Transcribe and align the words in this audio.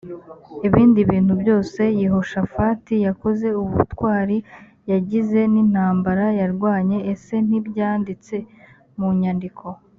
ibindi 0.67 0.99
bintu 1.11 1.33
byose 1.41 1.81
yehoshafati 2.01 2.93
yakoze 3.07 3.47
ubutwari 3.61 4.37
yagize 4.91 5.39
n 5.53 5.55
intambara 5.63 6.25
yarwanye 6.39 6.97
ese 7.11 7.35
ntibyanditse 7.47 8.35
munyandiko 8.97 9.65